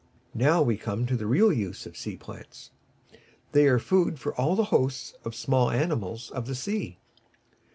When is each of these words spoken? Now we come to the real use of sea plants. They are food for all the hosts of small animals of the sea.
Now 0.33 0.63
we 0.63 0.77
come 0.77 1.05
to 1.05 1.15
the 1.15 1.27
real 1.27 1.53
use 1.53 1.85
of 1.85 1.95
sea 1.95 2.17
plants. 2.17 2.71
They 3.51 3.67
are 3.67 3.77
food 3.77 4.17
for 4.19 4.33
all 4.33 4.55
the 4.55 4.63
hosts 4.73 5.13
of 5.23 5.35
small 5.35 5.69
animals 5.69 6.31
of 6.31 6.47
the 6.47 6.55
sea. 6.55 6.97